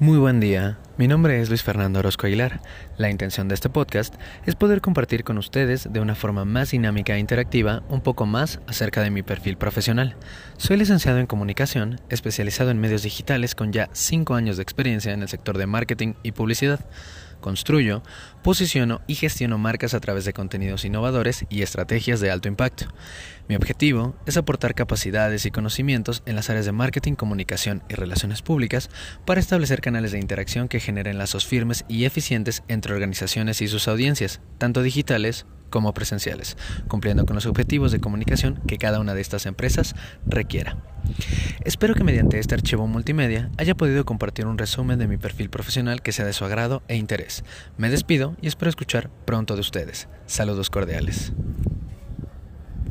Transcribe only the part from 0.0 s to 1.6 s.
Muy buen día, mi nombre es